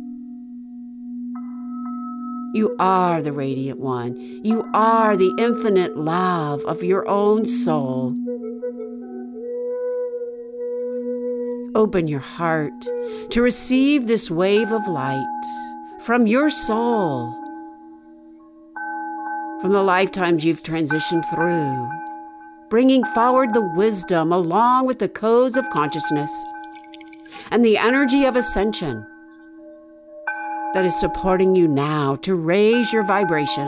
You 2.57 2.75
are 2.79 3.21
the 3.21 3.33
radiant 3.33 3.79
one. 3.79 4.19
You 4.43 4.67
are 4.73 5.15
the 5.15 5.31
infinite 5.37 5.95
love 5.95 6.65
of 6.65 6.81
your 6.81 7.07
own 7.07 7.45
soul. 7.45 8.15
Open 11.75 12.07
your 12.07 12.19
heart 12.19 12.73
to 13.29 13.43
receive 13.43 14.07
this 14.07 14.31
wave 14.31 14.71
of 14.71 14.87
light 14.87 15.43
from 15.99 16.25
your 16.25 16.49
soul, 16.49 17.31
from 19.61 19.71
the 19.71 19.83
lifetimes 19.83 20.43
you've 20.43 20.63
transitioned 20.63 21.29
through, 21.29 21.91
bringing 22.71 23.03
forward 23.13 23.53
the 23.53 23.71
wisdom 23.75 24.33
along 24.33 24.87
with 24.87 24.97
the 24.97 25.09
codes 25.09 25.57
of 25.57 25.69
consciousness 25.69 26.31
and 27.51 27.63
the 27.63 27.77
energy 27.77 28.25
of 28.25 28.35
ascension 28.35 29.05
that 30.77 30.85
is 30.85 30.99
supporting 30.99 31.55
you 31.55 31.67
now 31.67 32.13
to 32.13 32.35
raise 32.35 32.93
your 32.93 33.01
vibration. 33.01 33.65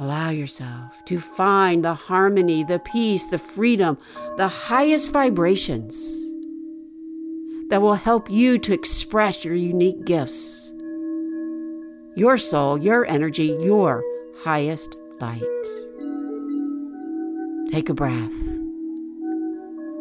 Allow 0.00 0.30
yourself 0.30 1.04
to 1.04 1.20
find 1.20 1.84
the 1.84 1.94
harmony, 1.94 2.64
the 2.64 2.80
peace, 2.80 3.28
the 3.28 3.38
freedom, 3.38 3.98
the 4.36 4.48
highest 4.48 5.12
vibrations 5.12 6.02
that 7.70 7.80
will 7.80 7.94
help 7.94 8.28
you 8.28 8.58
to 8.58 8.72
express 8.72 9.44
your 9.44 9.54
unique 9.54 10.04
gifts, 10.04 10.74
your 12.16 12.36
soul, 12.36 12.76
your 12.76 13.06
energy, 13.06 13.56
your 13.60 14.02
highest 14.42 14.96
light. 15.20 15.40
Take 17.68 17.88
a 17.88 17.94
breath. 17.94 18.34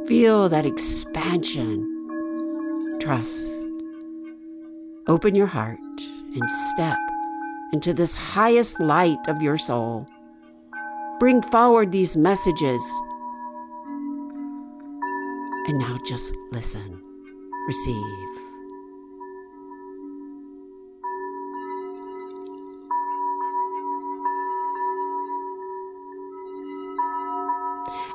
Feel 0.07 0.49
that 0.49 0.65
expansion. 0.65 1.92
Trust. 3.03 3.53
Open 5.07 5.35
your 5.35 5.47
heart 5.47 5.77
and 5.77 6.49
step 6.49 6.97
into 7.73 7.93
this 7.93 8.15
highest 8.15 8.79
light 8.79 9.27
of 9.27 9.41
your 9.41 9.57
soul. 9.57 10.07
Bring 11.19 11.41
forward 11.41 11.91
these 11.91 12.15
messages. 12.15 12.81
And 15.67 15.79
now 15.79 15.97
just 16.05 16.33
listen, 16.53 17.01
receive. 17.67 18.03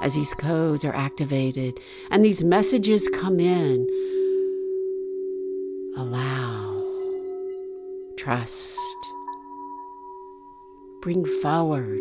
As 0.01 0.15
these 0.15 0.33
codes 0.33 0.83
are 0.83 0.95
activated 0.95 1.79
and 2.11 2.25
these 2.25 2.43
messages 2.43 3.07
come 3.13 3.39
in, 3.39 3.87
allow, 5.99 6.81
trust, 8.17 8.97
bring 11.03 11.25
forward 11.43 11.99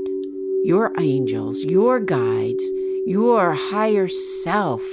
your 0.63 0.91
angels, 0.99 1.63
your 1.63 1.99
guides, 1.99 2.63
your 3.07 3.53
higher 3.53 4.07
self. 4.07 4.83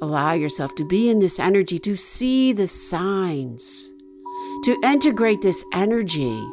Allow 0.00 0.32
yourself 0.32 0.74
to 0.74 0.84
be 0.84 1.08
in 1.08 1.20
this 1.20 1.38
energy, 1.38 1.78
to 1.78 1.96
see 1.96 2.52
the 2.52 2.66
signs, 2.66 3.94
to 4.64 4.76
integrate 4.82 5.40
this 5.42 5.64
energy. 5.72 6.44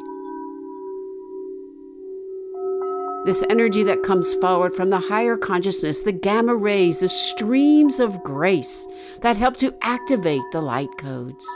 This 3.24 3.42
energy 3.48 3.82
that 3.84 4.02
comes 4.02 4.34
forward 4.34 4.74
from 4.74 4.90
the 4.90 5.00
higher 5.00 5.38
consciousness, 5.38 6.02
the 6.02 6.12
gamma 6.12 6.54
rays, 6.54 7.00
the 7.00 7.08
streams 7.08 7.98
of 7.98 8.22
grace 8.22 8.86
that 9.22 9.38
help 9.38 9.56
to 9.56 9.74
activate 9.80 10.42
the 10.52 10.60
light 10.60 10.90
codes. 10.98 11.46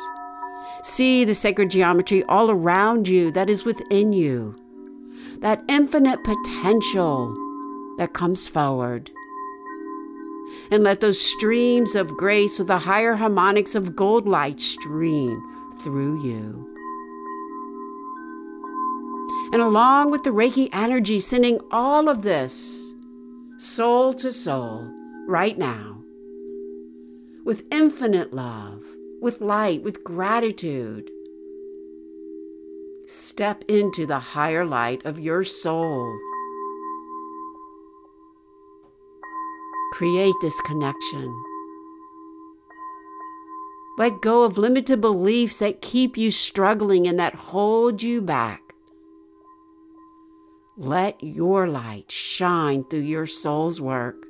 See 0.82 1.24
the 1.24 1.34
sacred 1.34 1.70
geometry 1.70 2.24
all 2.24 2.50
around 2.50 3.06
you 3.06 3.30
that 3.32 3.50
is 3.50 3.66
within 3.66 4.14
you, 4.14 4.56
that 5.40 5.62
infinite 5.68 6.24
potential 6.24 7.34
that 7.98 8.14
comes 8.14 8.48
forward. 8.48 9.10
And 10.70 10.82
let 10.82 11.00
those 11.00 11.20
streams 11.20 11.94
of 11.94 12.16
grace 12.16 12.58
with 12.58 12.68
the 12.68 12.78
higher 12.78 13.14
harmonics 13.14 13.74
of 13.74 13.94
gold 13.94 14.26
light 14.26 14.60
stream 14.60 15.42
through 15.78 16.22
you. 16.24 16.77
And 19.58 19.66
along 19.66 20.12
with 20.12 20.22
the 20.22 20.30
Reiki 20.30 20.68
energy, 20.72 21.18
sending 21.18 21.58
all 21.72 22.08
of 22.08 22.22
this 22.22 22.94
soul 23.56 24.12
to 24.12 24.30
soul 24.30 24.88
right 25.26 25.58
now 25.58 26.00
with 27.44 27.66
infinite 27.72 28.32
love 28.32 28.84
with 29.20 29.40
light, 29.40 29.82
with 29.82 30.04
gratitude. 30.04 31.10
Step 33.06 33.64
into 33.68 34.06
the 34.06 34.20
higher 34.20 34.64
light 34.64 35.04
of 35.04 35.18
your 35.18 35.42
soul. 35.42 36.16
Create 39.94 40.34
this 40.40 40.60
connection. 40.60 41.44
Let 43.96 44.20
go 44.20 44.44
of 44.44 44.58
limited 44.58 45.00
beliefs 45.00 45.58
that 45.58 45.82
keep 45.82 46.16
you 46.16 46.30
struggling 46.30 47.08
and 47.08 47.18
that 47.18 47.34
hold 47.34 48.02
you 48.02 48.20
back. 48.20 48.67
Let 50.78 51.22
your 51.22 51.68
light 51.68 52.10
shine 52.10 52.84
through 52.84 53.00
your 53.00 53.26
soul's 53.26 53.80
work. 53.80 54.26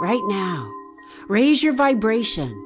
Right 0.00 0.22
now, 0.24 0.72
Raise 1.28 1.62
your 1.62 1.74
vibration. 1.74 2.64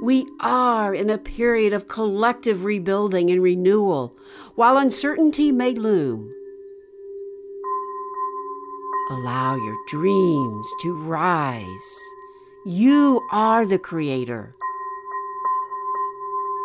We 0.00 0.26
are 0.40 0.94
in 0.94 1.10
a 1.10 1.18
period 1.18 1.72
of 1.72 1.88
collective 1.88 2.64
rebuilding 2.64 3.30
and 3.30 3.42
renewal 3.42 4.16
while 4.54 4.78
uncertainty 4.78 5.52
may 5.52 5.74
loom. 5.74 6.32
Allow 9.10 9.56
your 9.56 9.76
dreams 9.88 10.68
to 10.80 10.94
rise. 11.02 12.00
You 12.64 13.20
are 13.30 13.66
the 13.66 13.78
creator. 13.78 14.52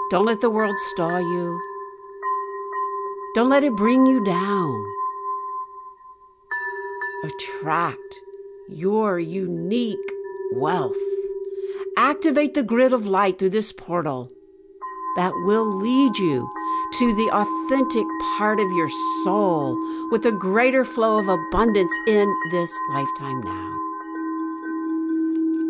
Don't 0.10 0.26
let 0.26 0.42
the 0.42 0.50
world 0.50 0.78
stall 0.80 1.20
you. 1.20 1.60
Don't 3.38 3.50
let 3.50 3.64
it 3.64 3.76
bring 3.76 4.08
you 4.08 4.24
down. 4.24 4.84
Attract 7.24 8.22
your 8.68 9.20
unique 9.20 10.12
wealth. 10.54 10.98
Activate 11.98 12.56
the 12.56 12.64
grid 12.64 12.94
of 12.94 13.06
light 13.06 13.38
through 13.38 13.52
this 13.52 13.72
portal 13.72 14.32
that 15.18 15.32
will 15.46 15.72
lead 15.72 16.18
you 16.18 16.50
to 16.94 17.14
the 17.14 17.30
authentic 17.32 18.08
part 18.40 18.60
of 18.60 18.72
your 18.72 18.90
soul 19.24 19.78
with 20.10 20.26
a 20.26 20.32
greater 20.32 20.84
flow 20.84 21.20
of 21.20 21.28
abundance 21.30 21.94
in 22.08 22.28
this 22.50 22.76
lifetime 22.90 23.40
now. 23.42 23.74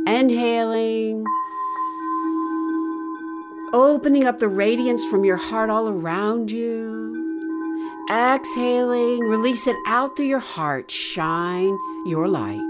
Inhaling, 0.07 1.25
opening 3.73 4.25
up 4.25 4.39
the 4.39 4.47
radiance 4.47 5.03
from 5.03 5.25
your 5.25 5.35
heart 5.35 5.69
all 5.69 5.89
around 5.89 6.49
you. 6.49 7.06
Exhaling, 8.09 9.19
release 9.19 9.67
it 9.67 9.75
out 9.85 10.15
through 10.15 10.27
your 10.27 10.39
heart. 10.39 10.89
Shine 10.89 11.77
your 12.05 12.27
light. 12.27 12.61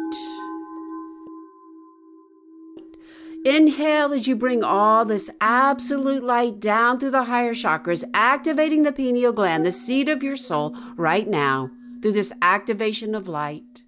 Inhale 3.46 4.14
as 4.14 4.28
you 4.28 4.36
bring 4.36 4.64
all 4.64 5.06
this 5.06 5.30
absolute 5.40 6.24
light 6.24 6.60
down 6.60 7.00
through 7.00 7.12
the 7.12 7.26
higher 7.26 7.54
chakras, 7.54 8.04
activating 8.14 8.84
the 8.84 8.92
pineal 8.92 9.32
gland, 9.32 9.64
the 9.64 9.72
seat 9.72 10.10
of 10.10 10.24
your 10.24 10.36
soul, 10.36 10.76
right 10.96 11.28
now 11.28 11.70
through 12.02 12.12
this 12.14 12.34
activation 12.42 13.14
of 13.14 13.28
light. 13.28 13.84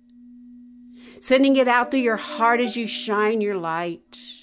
Sending 1.20 1.56
it 1.56 1.68
out 1.68 1.92
through 1.92 2.00
your 2.00 2.16
heart 2.16 2.62
as 2.62 2.78
you 2.78 2.88
shine 2.88 3.42
your 3.42 3.58
light. 3.58 4.38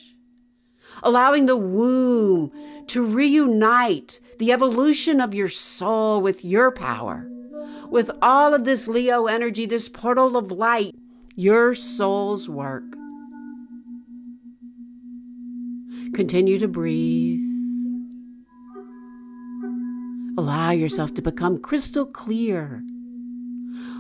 Allowing 1.03 1.47
the 1.47 1.57
womb 1.57 2.51
to 2.89 3.05
reunite 3.05 4.21
the 4.39 4.53
evolution 4.53 5.21
of 5.21 5.35
your 5.35 5.49
soul 5.49 6.21
with 6.21 6.45
your 6.45 6.71
power. 6.71 7.29
With 7.91 8.11
all 8.21 8.55
of 8.55 8.65
this 8.65 8.89
Leo 8.89 9.27
energy, 9.27 9.67
this 9.67 9.89
portal 9.89 10.37
of 10.37 10.51
light, 10.53 10.95
your 11.35 11.75
soul's 11.75 12.49
work. 12.49 12.85
Continue 16.15 16.59
to 16.59 16.69
breathe. 16.69 17.41
Allow 20.39 20.71
yourself 20.71 21.15
to 21.15 21.23
become 21.23 21.59
crystal 21.59 22.07
clear 22.07 22.83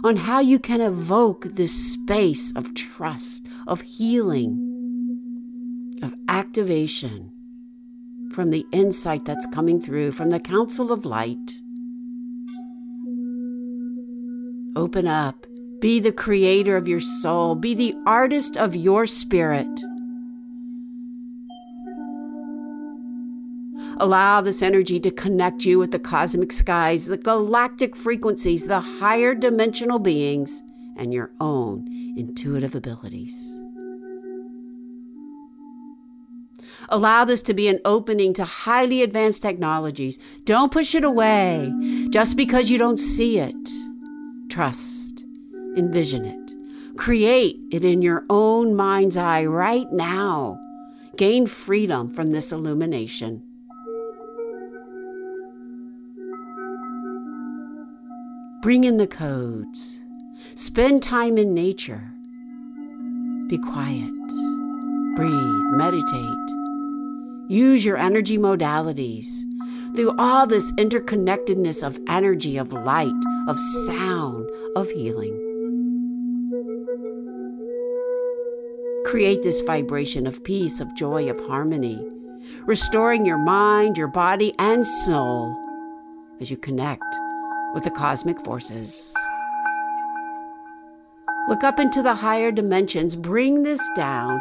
on 0.04 0.16
how 0.16 0.40
you 0.40 0.58
can 0.58 0.80
evoke 0.80 1.44
this 1.44 1.72
space 1.72 2.54
of 2.54 2.74
trust, 2.74 3.46
of 3.66 3.80
healing, 3.80 4.65
of 6.02 6.14
activation 6.28 7.30
from 8.32 8.50
the 8.50 8.66
insight 8.72 9.24
that's 9.24 9.46
coming 9.46 9.80
through 9.80 10.12
from 10.12 10.30
the 10.30 10.40
Council 10.40 10.92
of 10.92 11.06
Light. 11.06 11.60
Open 14.76 15.06
up. 15.06 15.46
Be 15.80 16.00
the 16.00 16.12
creator 16.12 16.76
of 16.76 16.88
your 16.88 17.00
soul. 17.00 17.54
Be 17.54 17.74
the 17.74 17.94
artist 18.06 18.56
of 18.56 18.76
your 18.76 19.06
spirit. 19.06 19.68
Allow 23.98 24.42
this 24.42 24.60
energy 24.60 25.00
to 25.00 25.10
connect 25.10 25.64
you 25.64 25.78
with 25.78 25.90
the 25.90 25.98
cosmic 25.98 26.52
skies, 26.52 27.06
the 27.06 27.16
galactic 27.16 27.96
frequencies, 27.96 28.66
the 28.66 28.80
higher 28.80 29.34
dimensional 29.34 29.98
beings, 29.98 30.62
and 30.96 31.14
your 31.14 31.30
own 31.40 31.86
intuitive 32.16 32.74
abilities. 32.74 33.55
Allow 36.88 37.24
this 37.24 37.42
to 37.42 37.54
be 37.54 37.68
an 37.68 37.80
opening 37.84 38.32
to 38.34 38.44
highly 38.44 39.02
advanced 39.02 39.42
technologies. 39.42 40.18
Don't 40.44 40.72
push 40.72 40.94
it 40.94 41.04
away 41.04 41.72
just 42.10 42.36
because 42.36 42.70
you 42.70 42.78
don't 42.78 42.98
see 42.98 43.38
it. 43.38 43.54
Trust, 44.48 45.24
envision 45.76 46.24
it, 46.24 46.96
create 46.96 47.58
it 47.72 47.84
in 47.84 48.02
your 48.02 48.24
own 48.30 48.74
mind's 48.74 49.16
eye 49.16 49.44
right 49.44 49.90
now. 49.92 50.60
Gain 51.16 51.46
freedom 51.46 52.08
from 52.08 52.32
this 52.32 52.52
illumination. 52.52 53.42
Bring 58.62 58.84
in 58.84 58.96
the 58.96 59.06
codes. 59.06 60.02
Spend 60.54 61.02
time 61.02 61.38
in 61.38 61.54
nature. 61.54 62.12
Be 63.48 63.58
quiet. 63.58 64.10
Breathe. 65.14 65.64
Meditate. 65.76 66.65
Use 67.48 67.84
your 67.84 67.96
energy 67.96 68.38
modalities 68.38 69.44
through 69.94 70.16
all 70.18 70.46
this 70.46 70.72
interconnectedness 70.72 71.86
of 71.86 71.98
energy, 72.08 72.56
of 72.56 72.72
light, 72.72 73.12
of 73.46 73.58
sound, 73.86 74.48
of 74.74 74.90
healing. 74.90 75.34
Create 79.04 79.42
this 79.42 79.60
vibration 79.60 80.26
of 80.26 80.42
peace, 80.42 80.80
of 80.80 80.92
joy, 80.96 81.30
of 81.30 81.38
harmony, 81.46 82.04
restoring 82.66 83.24
your 83.24 83.38
mind, 83.38 83.96
your 83.96 84.08
body, 84.08 84.52
and 84.58 84.84
soul 84.84 85.56
as 86.40 86.50
you 86.50 86.56
connect 86.56 87.04
with 87.74 87.84
the 87.84 87.90
cosmic 87.90 88.44
forces. 88.44 89.14
Look 91.48 91.62
up 91.62 91.78
into 91.78 92.02
the 92.02 92.14
higher 92.14 92.50
dimensions, 92.50 93.14
bring 93.14 93.62
this 93.62 93.88
down, 93.94 94.40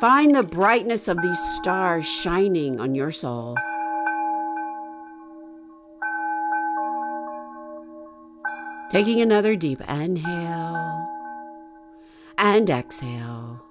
find 0.00 0.34
the 0.34 0.42
brightness 0.42 1.08
of 1.08 1.20
these 1.20 1.38
stars 1.38 2.06
shining 2.06 2.80
on 2.80 2.94
your 2.94 3.10
soul. 3.10 3.54
Taking 8.90 9.20
another 9.20 9.54
deep 9.54 9.80
inhale 9.88 11.06
and 12.38 12.68
exhale. 12.70 13.62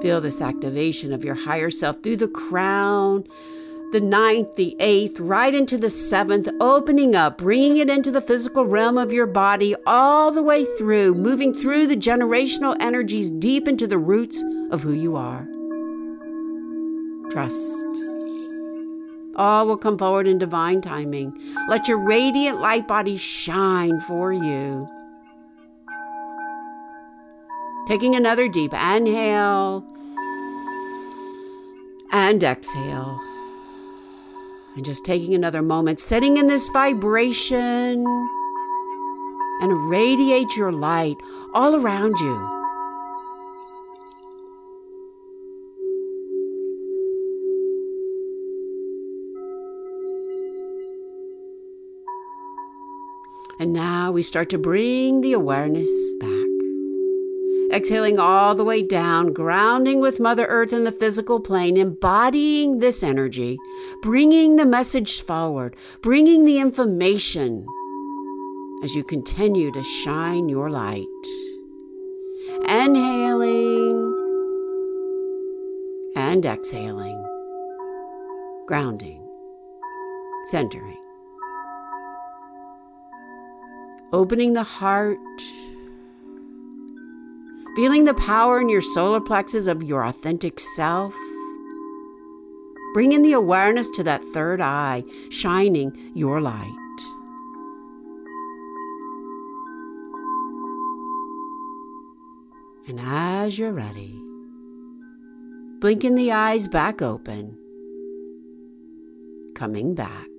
Feel 0.00 0.20
this 0.20 0.40
activation 0.40 1.12
of 1.12 1.24
your 1.24 1.34
higher 1.34 1.70
self 1.70 2.02
through 2.02 2.16
the 2.16 2.28
crown, 2.28 3.24
the 3.92 4.00
ninth, 4.00 4.56
the 4.56 4.74
eighth, 4.80 5.20
right 5.20 5.54
into 5.54 5.76
the 5.76 5.90
seventh, 5.90 6.48
opening 6.60 7.14
up, 7.14 7.38
bringing 7.38 7.76
it 7.76 7.90
into 7.90 8.10
the 8.10 8.22
physical 8.22 8.66
realm 8.66 8.96
of 8.96 9.12
your 9.12 9.26
body, 9.26 9.74
all 9.86 10.32
the 10.32 10.42
way 10.42 10.64
through, 10.78 11.14
moving 11.14 11.52
through 11.52 11.86
the 11.86 11.96
generational 11.96 12.74
energies 12.80 13.30
deep 13.30 13.68
into 13.68 13.86
the 13.86 13.98
roots 13.98 14.42
of 14.70 14.82
who 14.82 14.92
you 14.92 15.14
are. 15.14 15.46
Trust. 17.30 17.86
All 19.36 19.66
will 19.66 19.76
come 19.76 19.96
forward 19.98 20.26
in 20.26 20.38
divine 20.38 20.80
timing. 20.80 21.38
Let 21.68 21.86
your 21.86 21.98
radiant 21.98 22.60
light 22.60 22.88
body 22.88 23.16
shine 23.16 24.00
for 24.00 24.32
you. 24.32 24.88
Taking 27.88 28.14
another 28.14 28.48
deep 28.48 28.72
inhale 28.72 29.84
and 32.12 32.42
exhale. 32.42 33.20
And 34.74 34.84
just 34.84 35.04
taking 35.04 35.34
another 35.34 35.60
moment, 35.62 36.00
sitting 36.00 36.38
in 36.38 36.46
this 36.46 36.68
vibration 36.70 38.06
and 39.60 39.90
radiate 39.90 40.56
your 40.56 40.72
light 40.72 41.16
all 41.54 41.76
around 41.76 42.18
you. 42.18 42.62
And 53.60 53.72
now 53.72 54.10
we 54.10 54.22
start 54.22 54.48
to 54.50 54.58
bring 54.58 55.20
the 55.20 55.34
awareness 55.34 56.14
back. 56.14 56.51
Exhaling 57.72 58.18
all 58.18 58.54
the 58.54 58.64
way 58.64 58.82
down, 58.82 59.32
grounding 59.32 59.98
with 59.98 60.20
Mother 60.20 60.44
Earth 60.44 60.74
in 60.74 60.84
the 60.84 60.92
physical 60.92 61.40
plane, 61.40 61.78
embodying 61.78 62.80
this 62.80 63.02
energy, 63.02 63.56
bringing 64.02 64.56
the 64.56 64.66
message 64.66 65.22
forward, 65.22 65.74
bringing 66.02 66.44
the 66.44 66.58
information 66.58 67.66
as 68.84 68.94
you 68.94 69.02
continue 69.02 69.72
to 69.72 69.82
shine 69.82 70.50
your 70.50 70.68
light. 70.68 71.06
Inhaling 72.68 74.12
and 76.14 76.44
exhaling, 76.44 77.24
grounding, 78.66 79.26
centering, 80.44 80.98
opening 84.12 84.52
the 84.52 84.62
heart 84.62 85.18
feeling 87.74 88.04
the 88.04 88.14
power 88.14 88.60
in 88.60 88.68
your 88.68 88.80
solar 88.80 89.20
plexus 89.20 89.66
of 89.66 89.82
your 89.82 90.04
authentic 90.04 90.60
self. 90.60 91.14
Bringing 92.92 93.22
the 93.22 93.32
awareness 93.32 93.88
to 93.90 94.02
that 94.04 94.22
third 94.22 94.60
eye, 94.60 95.04
shining 95.30 95.96
your 96.14 96.40
light. 96.40 96.78
And 102.86 103.00
as 103.00 103.58
you're 103.58 103.72
ready, 103.72 104.18
blinking 105.78 106.16
the 106.16 106.32
eyes 106.32 106.68
back 106.68 107.00
open, 107.00 107.56
coming 109.54 109.94
back. 109.94 110.31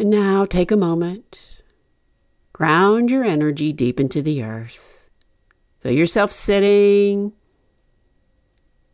And 0.00 0.08
now 0.08 0.46
take 0.46 0.70
a 0.70 0.78
moment, 0.78 1.60
ground 2.54 3.10
your 3.10 3.22
energy 3.22 3.70
deep 3.70 4.00
into 4.00 4.22
the 4.22 4.42
earth. 4.42 5.10
Feel 5.80 5.92
yourself 5.92 6.32
sitting, 6.32 7.34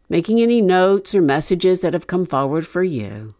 making 0.09 0.40
any 0.40 0.61
notes 0.61 1.14
or 1.14 1.23
messages 1.23 1.81
that 1.83 1.92
have 1.92 2.09
come 2.09 2.25
forward 2.25 2.66
for 2.66 2.83
you. 2.83 3.31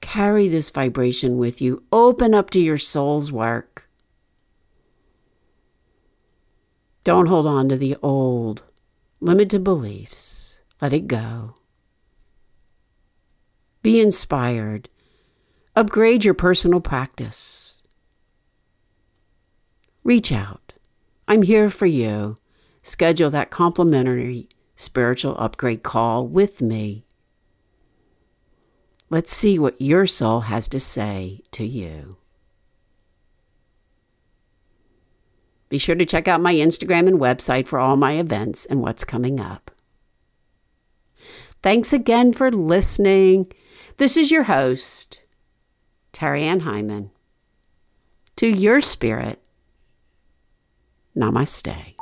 Carry 0.00 0.48
this 0.48 0.70
vibration 0.70 1.38
with 1.38 1.62
you. 1.62 1.84
Open 1.92 2.34
up 2.34 2.50
to 2.50 2.60
your 2.60 2.76
soul's 2.76 3.30
work. 3.30 3.88
Don't 7.04 7.26
hold 7.26 7.46
on 7.46 7.68
to 7.68 7.76
the 7.76 7.96
old, 8.02 8.64
limited 9.20 9.62
beliefs. 9.62 10.62
Let 10.82 10.92
it 10.92 11.06
go. 11.06 11.54
Be 13.84 14.00
inspired 14.00 14.88
Upgrade 15.80 16.26
your 16.26 16.34
personal 16.34 16.78
practice. 16.78 17.82
Reach 20.04 20.30
out. 20.30 20.74
I'm 21.26 21.40
here 21.40 21.70
for 21.70 21.86
you. 21.86 22.36
Schedule 22.82 23.30
that 23.30 23.48
complimentary 23.48 24.50
spiritual 24.76 25.34
upgrade 25.38 25.82
call 25.82 26.28
with 26.28 26.60
me. 26.60 27.06
Let's 29.08 29.32
see 29.32 29.58
what 29.58 29.80
your 29.80 30.04
soul 30.04 30.40
has 30.40 30.68
to 30.68 30.78
say 30.78 31.40
to 31.52 31.64
you. 31.64 32.18
Be 35.70 35.78
sure 35.78 35.94
to 35.94 36.04
check 36.04 36.28
out 36.28 36.42
my 36.42 36.52
Instagram 36.52 37.08
and 37.08 37.18
website 37.18 37.66
for 37.66 37.78
all 37.78 37.96
my 37.96 38.18
events 38.18 38.66
and 38.66 38.82
what's 38.82 39.04
coming 39.04 39.40
up. 39.40 39.70
Thanks 41.62 41.94
again 41.94 42.34
for 42.34 42.52
listening. 42.52 43.50
This 43.96 44.18
is 44.18 44.30
your 44.30 44.42
host, 44.42 45.22
Terry 46.12 46.42
Ann 46.42 46.60
Hyman. 46.60 47.10
To 48.36 48.46
your 48.46 48.80
spirit, 48.80 49.38
namaste. 51.16 51.94